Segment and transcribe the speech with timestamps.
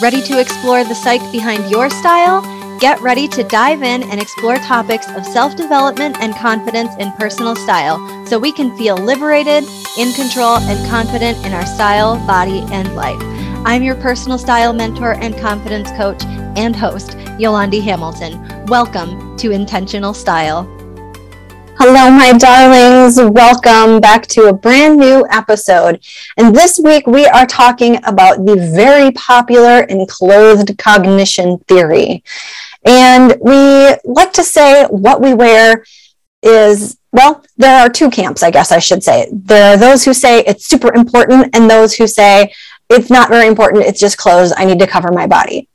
[0.00, 2.42] Ready to explore the psyche behind your style?
[2.78, 7.56] Get ready to dive in and explore topics of self development and confidence in personal
[7.56, 9.64] style so we can feel liberated,
[9.98, 13.20] in control, and confident in our style, body, and life.
[13.66, 18.66] I'm your personal style mentor and confidence coach and host, Yolandi Hamilton.
[18.66, 20.81] Welcome to Intentional Style.
[21.78, 23.18] Hello, my darlings.
[23.18, 26.04] Welcome back to a brand new episode.
[26.36, 32.22] And this week we are talking about the very popular enclothed cognition theory.
[32.84, 35.82] And we like to say what we wear
[36.42, 39.28] is, well, there are two camps, I guess I should say.
[39.32, 42.52] There are those who say it's super important, and those who say
[42.90, 45.68] it's not very important, it's just clothes, I need to cover my body.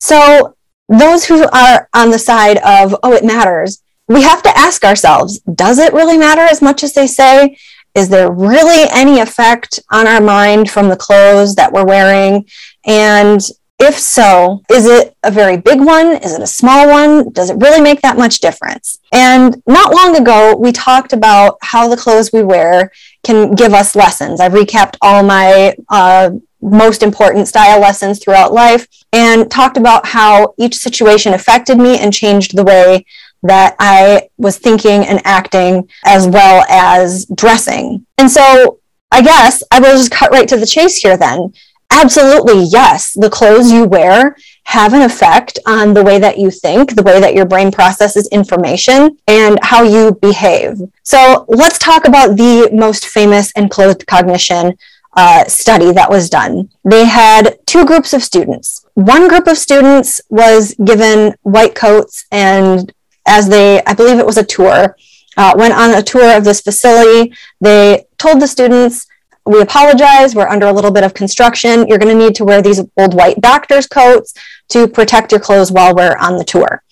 [0.00, 0.56] So,
[0.88, 5.40] those who are on the side of, oh, it matters, we have to ask ourselves
[5.40, 7.56] does it really matter as much as they say?
[7.94, 12.46] Is there really any effect on our mind from the clothes that we're wearing?
[12.84, 13.40] And
[13.78, 16.16] if so, is it a very big one?
[16.16, 17.30] Is it a small one?
[17.32, 18.98] Does it really make that much difference?
[19.12, 22.90] And not long ago, we talked about how the clothes we wear
[23.22, 24.40] can give us lessons.
[24.40, 26.30] I've recapped all my uh,
[26.62, 32.12] most important style lessons throughout life and talked about how each situation affected me and
[32.12, 33.04] changed the way
[33.46, 38.06] that I was thinking and acting as well as dressing.
[38.18, 38.80] And so
[39.10, 41.52] I guess I will just cut right to the chase here then.
[41.90, 43.12] Absolutely, yes.
[43.12, 47.20] The clothes you wear have an effect on the way that you think, the way
[47.20, 50.80] that your brain processes information, and how you behave.
[51.04, 54.76] So let's talk about the most famous enclothed cognition
[55.16, 56.68] uh, study that was done.
[56.84, 58.84] They had two groups of students.
[58.94, 62.92] One group of students was given white coats and
[63.26, 64.96] as they, I believe it was a tour,
[65.36, 67.34] uh, went on a tour of this facility.
[67.60, 69.06] They told the students,
[69.44, 71.86] we apologize, we're under a little bit of construction.
[71.86, 74.34] You're going to need to wear these old white doctor's coats
[74.70, 76.82] to protect your clothes while we're on the tour.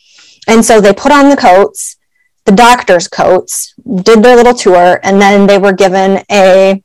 [0.46, 1.96] And so they put on the coats,
[2.44, 6.82] the doctor's coats, did their little tour, and then they were given a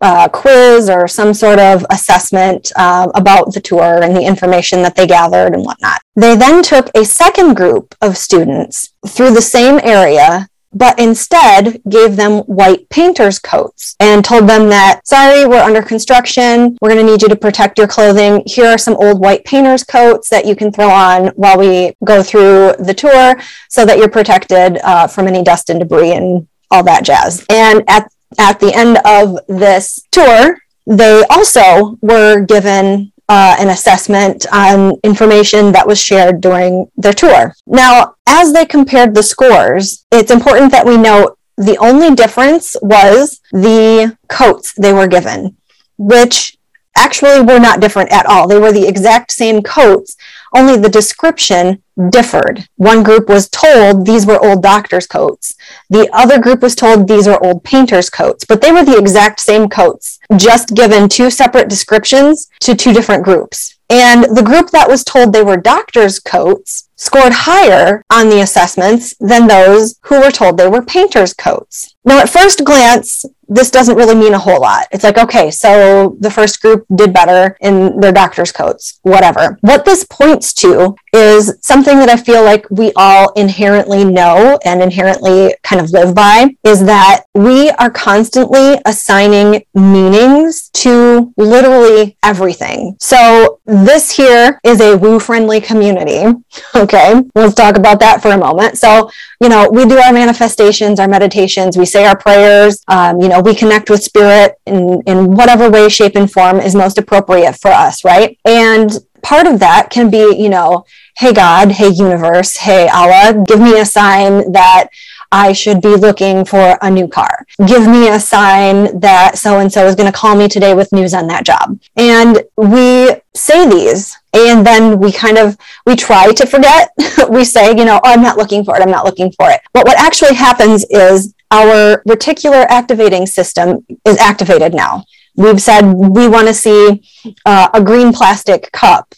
[0.00, 4.96] uh, quiz or some sort of assessment uh, about the tour and the information that
[4.96, 6.00] they gathered and whatnot.
[6.16, 12.16] They then took a second group of students through the same area but instead gave
[12.16, 16.78] them white painter's coats and told them that, sorry, we're under construction.
[16.80, 18.42] We're going to need you to protect your clothing.
[18.46, 22.22] Here are some old white painter's coats that you can throw on while we go
[22.22, 23.34] through the tour
[23.68, 27.44] so that you're protected uh, from any dust and debris and all that jazz.
[27.50, 34.44] And at at the end of this tour, they also were given uh, an assessment
[34.52, 37.54] on information that was shared during their tour.
[37.66, 43.40] Now, as they compared the scores, it's important that we note the only difference was
[43.52, 45.56] the coats they were given,
[45.96, 46.56] which
[46.96, 48.48] actually were not different at all.
[48.48, 50.16] They were the exact same coats,
[50.52, 52.66] only the description differed.
[52.76, 55.54] One group was told these were old doctor's coats.
[55.90, 59.40] The other group was told these are old painter's coats, but they were the exact
[59.40, 63.76] same coats, just given two separate descriptions to two different groups.
[63.90, 69.14] And the group that was told they were doctor's coats scored higher on the assessments
[69.20, 71.94] than those who were told they were painter's coats.
[72.04, 74.86] Now, at first glance, this doesn't really mean a whole lot.
[74.92, 79.58] It's like, okay, so the first group did better in their doctor's coats, whatever.
[79.60, 84.80] What this points to is something that I feel like we all inherently know and
[84.80, 92.96] inherently kind of live by is that we are constantly assigning meanings to literally everything.
[93.00, 96.24] So this here is a woo friendly community.
[96.74, 96.89] Okay.
[96.92, 98.76] Okay, let's talk about that for a moment.
[98.76, 103.28] So, you know, we do our manifestations, our meditations, we say our prayers, um, you
[103.28, 107.54] know, we connect with spirit in, in whatever way, shape, and form is most appropriate
[107.60, 108.36] for us, right?
[108.44, 108.90] And
[109.22, 110.84] part of that can be, you know,
[111.16, 114.88] hey God, hey universe, hey Allah, give me a sign that
[115.30, 117.46] I should be looking for a new car.
[117.64, 120.90] Give me a sign that so and so is going to call me today with
[120.90, 121.78] news on that job.
[121.96, 125.56] And we say these and then we kind of
[125.86, 126.90] we try to forget.
[127.30, 128.82] we say, you know, oh, I'm not looking for it.
[128.82, 129.60] I'm not looking for it.
[129.72, 135.04] But what actually happens is our reticular activating system is activated now.
[135.36, 137.02] We've said we want to see
[137.44, 139.14] uh, a green plastic cup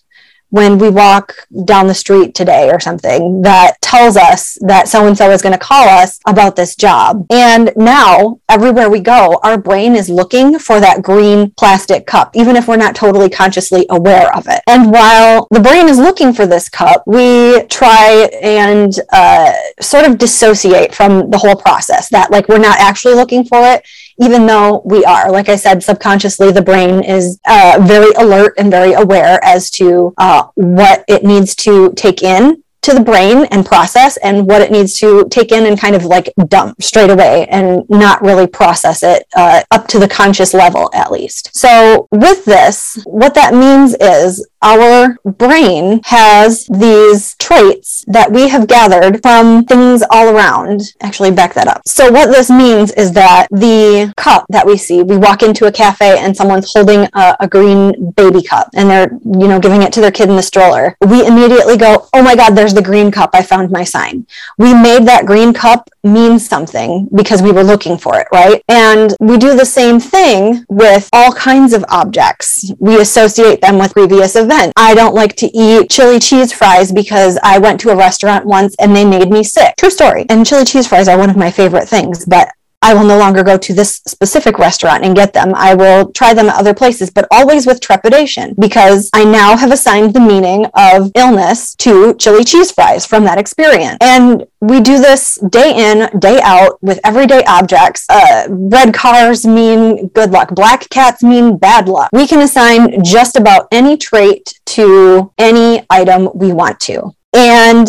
[0.52, 1.34] when we walk
[1.64, 5.54] down the street today or something that tells us that so and so is going
[5.54, 7.24] to call us about this job.
[7.30, 12.54] And now, everywhere we go, our brain is looking for that green plastic cup, even
[12.54, 14.60] if we're not totally consciously aware of it.
[14.68, 20.18] And while the brain is looking for this cup, we try and uh, sort of
[20.18, 23.86] dissociate from the whole process that, like, we're not actually looking for it
[24.22, 25.30] even though we are.
[25.30, 30.14] Like I said, subconsciously, the brain is uh, very alert and very aware as to
[30.16, 34.72] uh, what it needs to take in to the brain and process and what it
[34.72, 39.04] needs to take in and kind of like dump straight away and not really process
[39.04, 41.56] it uh, up to the conscious level at least.
[41.56, 48.66] So with this, what that means is our brain has these traits that we have
[48.66, 50.82] gathered from things all around.
[51.00, 51.82] Actually, back that up.
[51.86, 55.72] So, what this means is that the cup that we see, we walk into a
[55.72, 59.92] cafe and someone's holding a, a green baby cup and they're, you know, giving it
[59.94, 60.96] to their kid in the stroller.
[61.00, 63.30] We immediately go, Oh my God, there's the green cup.
[63.32, 64.26] I found my sign.
[64.58, 68.62] We made that green cup mean something because we were looking for it, right?
[68.68, 72.72] And we do the same thing with all kinds of objects.
[72.78, 74.72] We associate them with previous events.
[74.76, 78.74] I don't like to eat chili cheese fries because I went to a restaurant once
[78.78, 79.76] and they made me sick.
[79.76, 80.26] True story.
[80.28, 82.48] And chili cheese fries are one of my favorite things, but
[82.82, 85.52] I will no longer go to this specific restaurant and get them.
[85.54, 89.70] I will try them at other places, but always with trepidation because I now have
[89.70, 93.98] assigned the meaning of illness to chili cheese fries from that experience.
[94.00, 98.04] And we do this day in, day out with everyday objects.
[98.08, 100.54] Uh, red cars mean good luck.
[100.54, 102.10] Black cats mean bad luck.
[102.12, 107.14] We can assign just about any trait to any item we want to.
[107.34, 107.86] And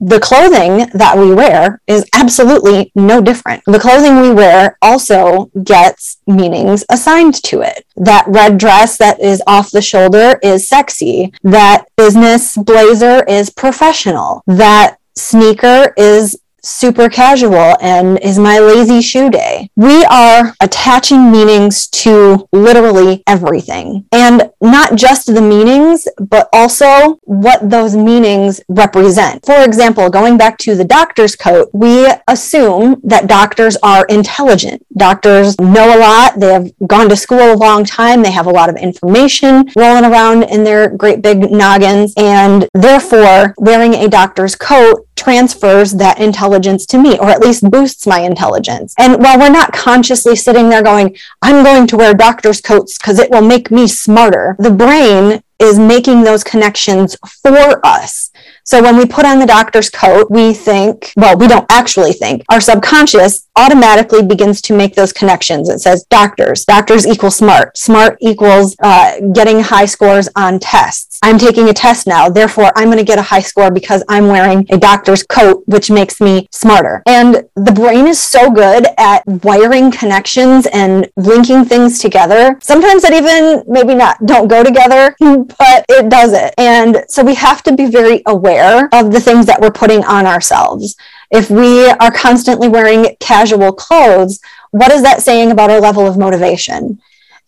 [0.00, 3.62] the clothing that we wear is absolutely no different.
[3.66, 7.86] The clothing we wear also gets meanings assigned to it.
[7.96, 11.32] That red dress that is off the shoulder is sexy.
[11.42, 14.42] That business blazer is professional.
[14.46, 19.70] That sneaker is super casual and is my lazy shoe day.
[19.76, 27.68] We are attaching meanings to literally everything and not just the meanings, but also what
[27.68, 29.44] those meanings represent.
[29.44, 34.84] For example, going back to the doctor's coat, we assume that doctors are intelligent.
[34.96, 36.38] Doctors know a lot.
[36.38, 38.22] They have gone to school a long time.
[38.22, 42.12] They have a lot of information rolling around in their great big noggins.
[42.16, 48.06] And therefore, wearing a doctor's coat transfers that intelligence to me, or at least boosts
[48.06, 48.94] my intelligence.
[48.98, 53.18] And while we're not consciously sitting there going, I'm going to wear doctor's coats because
[53.18, 58.30] it will make me smarter, the brain is making those connections for us.
[58.64, 62.44] So when we put on the doctor's coat, we think, well, we don't actually think.
[62.48, 65.68] Our subconscious automatically begins to make those connections.
[65.68, 71.09] It says doctors, doctors equal smart, smart equals uh, getting high scores on tests.
[71.22, 74.28] I'm taking a test now, therefore I'm going to get a high score because I'm
[74.28, 77.02] wearing a doctor's coat, which makes me smarter.
[77.06, 82.58] And the brain is so good at wiring connections and linking things together.
[82.62, 86.54] Sometimes that even maybe not don't go together, but it does it.
[86.56, 90.26] And so we have to be very aware of the things that we're putting on
[90.26, 90.96] ourselves.
[91.30, 94.40] If we are constantly wearing casual clothes,
[94.70, 97.00] what is that saying about our level of motivation?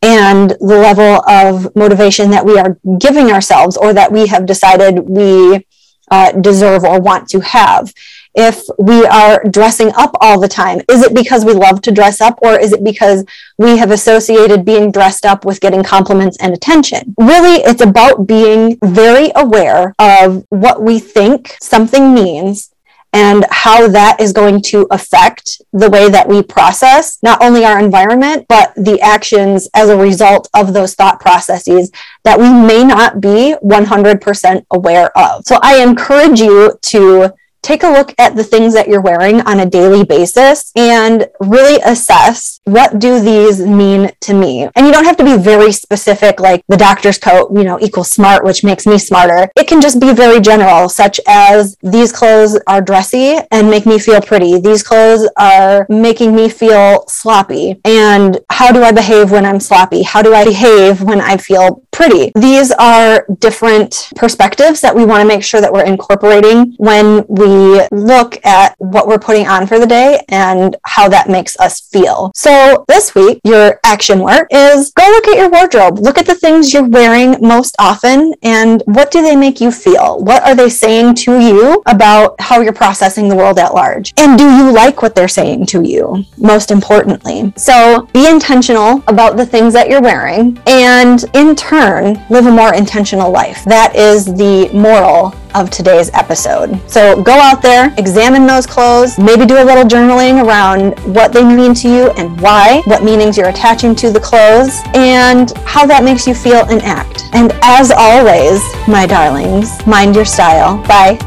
[0.03, 4.99] And the level of motivation that we are giving ourselves or that we have decided
[5.09, 5.65] we
[6.11, 7.93] uh, deserve or want to have.
[8.35, 12.21] If we are dressing up all the time, is it because we love to dress
[12.21, 13.25] up or is it because
[13.59, 17.15] we have associated being dressed up with getting compliments and attention?
[17.19, 22.72] Really, it's about being very aware of what we think something means
[23.13, 27.79] and how that is going to affect the way that we process not only our
[27.79, 31.91] environment, but the actions as a result of those thought processes
[32.25, 35.45] that we may not be 100% aware of.
[35.45, 39.61] So I encourage you to take a look at the things that you're wearing on
[39.61, 44.69] a daily basis and really assess what do these mean to me.
[44.75, 48.11] And you don't have to be very specific, like the doctor's coat, you know, equals
[48.11, 49.51] smart, which makes me smarter.
[49.57, 53.99] It can just be very general, such as these clothes are dressy and make me
[53.99, 54.59] feel pretty.
[54.61, 57.81] These clothes are making me feel sloppy.
[57.85, 60.03] And how do I behave when I'm sloppy?
[60.03, 62.33] How do I behave when I feel pretty?
[62.35, 67.87] These are different perspectives that we want to make sure that we're incorporating when we
[67.93, 72.33] look at what we're putting on for the day and how that makes us feel.
[72.35, 75.99] So this week, your action work is go look at your wardrobe.
[75.99, 80.19] Look at the things you're wearing most often and what do they make you feel?
[80.19, 84.13] What are they saying to you about how you're processing the world at large?
[84.17, 86.25] And do you like what they're saying to you?
[86.39, 87.53] Most importantly.
[87.57, 92.75] So be intentional about the things that you're wearing and in turn, live a more
[92.75, 93.65] intentional life.
[93.65, 96.79] That is the moral of today's episode.
[96.89, 101.45] So go out there, examine those clothes, maybe do a little journaling around what they
[101.45, 106.05] mean to you and why, what meanings you're attaching to the clothes, and how that
[106.05, 107.25] makes you feel and act.
[107.33, 110.79] And as always, my darlings, mind your style.
[110.87, 111.19] Bye.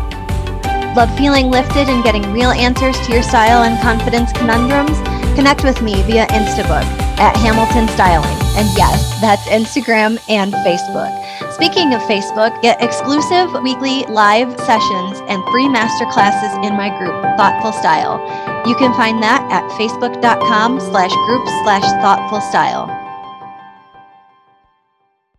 [0.96, 4.98] Love feeling lifted and getting real answers to your style and confidence conundrums?
[5.36, 6.88] Connect with me via Instabook
[7.20, 8.45] at Hamilton Styling.
[8.56, 11.12] And yes, that's Instagram and Facebook.
[11.54, 17.74] Speaking of Facebook, get exclusive weekly live sessions and free masterclasses in my group, Thoughtful
[17.74, 18.20] Style.
[18.68, 23.05] You can find that at facebook.com slash group slash thoughtful style.